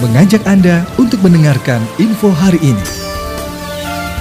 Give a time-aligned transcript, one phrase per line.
[0.00, 2.86] mengajak Anda untuk mendengarkan info hari ini.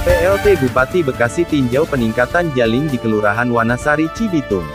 [0.04, 4.68] PLT Bupati Bekasi tinjau peningkatan jaling di Kelurahan Wanasari Cibitung.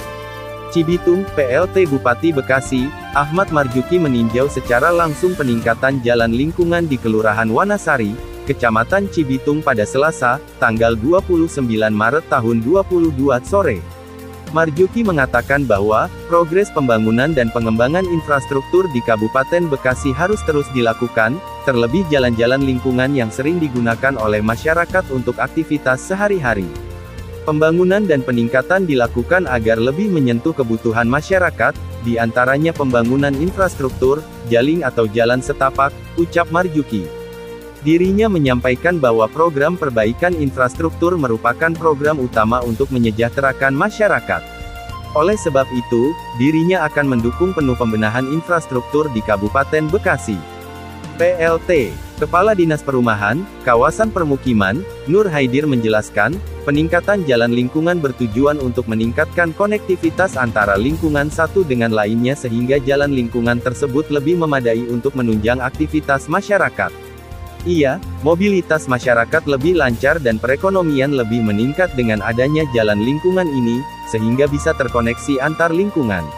[0.73, 8.17] Cibitung, PLT Bupati Bekasi, Ahmad Marjuki meninjau secara langsung peningkatan jalan lingkungan di Kelurahan Wanasari,
[8.49, 11.61] Kecamatan Cibitung pada Selasa, tanggal 29
[11.93, 13.94] Maret tahun 2022 sore.
[14.55, 22.07] Marjuki mengatakan bahwa, progres pembangunan dan pengembangan infrastruktur di Kabupaten Bekasi harus terus dilakukan, terlebih
[22.07, 26.71] jalan-jalan lingkungan yang sering digunakan oleh masyarakat untuk aktivitas sehari-hari.
[27.43, 31.75] Pembangunan dan peningkatan dilakukan agar lebih menyentuh kebutuhan masyarakat,
[32.07, 37.05] di antaranya pembangunan infrastruktur, jaling atau jalan setapak, ucap Marjuki.
[37.85, 44.54] Dirinya menyampaikan bahwa program perbaikan infrastruktur merupakan program utama untuk menyejahterakan masyarakat.
[45.15, 46.11] Oleh sebab itu,
[46.43, 50.35] dirinya akan mendukung penuh pembenahan infrastruktur di Kabupaten Bekasi.
[51.15, 56.35] PLT, Kepala Dinas Perumahan, Kawasan Permukiman, Nur Haidir menjelaskan,
[56.67, 63.63] peningkatan jalan lingkungan bertujuan untuk meningkatkan konektivitas antara lingkungan satu dengan lainnya sehingga jalan lingkungan
[63.63, 67.04] tersebut lebih memadai untuk menunjang aktivitas masyarakat.
[67.65, 73.81] Iya, mobilitas masyarakat lebih lancar dan perekonomian lebih meningkat dengan adanya jalan lingkungan ini,
[74.13, 76.29] sehingga bisa terkoneksi antar lingkungan.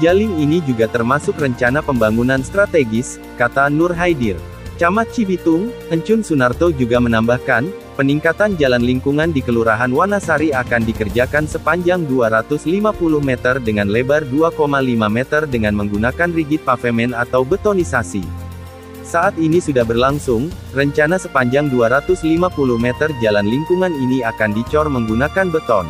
[0.00, 4.40] Jaling ini juga termasuk rencana pembangunan strategis, kata Nur Haidir.
[4.80, 7.68] Camat Cibitung, Encun Sunarto juga menambahkan,
[8.00, 12.64] peningkatan jalan lingkungan di Kelurahan Wanasari akan dikerjakan sepanjang 250
[13.20, 14.72] meter dengan lebar 2,5
[15.08, 18.45] meter dengan menggunakan rigid pavemen atau betonisasi.
[19.06, 22.26] Saat ini sudah berlangsung, rencana sepanjang 250
[22.74, 25.86] meter jalan lingkungan ini akan dicor menggunakan beton.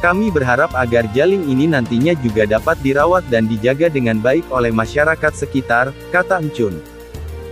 [0.00, 5.36] Kami berharap agar jaling ini nantinya juga dapat dirawat dan dijaga dengan baik oleh masyarakat
[5.36, 6.80] sekitar, kata Encun.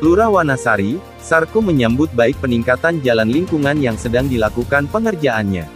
[0.01, 5.69] Lurah Wanasari, Sarko menyambut baik peningkatan jalan lingkungan yang sedang dilakukan pengerjaannya.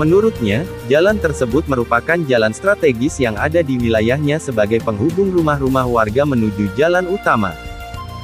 [0.00, 6.72] Menurutnya, jalan tersebut merupakan jalan strategis yang ada di wilayahnya sebagai penghubung rumah-rumah warga menuju
[6.80, 7.67] jalan utama.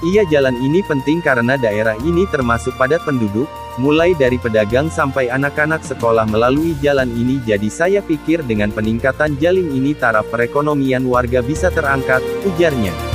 [0.02, 3.46] Iya jalan ini penting karena daerah ini termasuk padat penduduk,
[3.78, 9.70] mulai dari pedagang sampai anak-anak sekolah melalui jalan ini jadi saya pikir dengan peningkatan jalan
[9.70, 13.13] ini taraf perekonomian warga bisa terangkat, ujarnya.